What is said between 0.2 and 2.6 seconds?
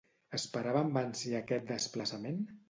Esperava amb ànsia aquest desplaçament?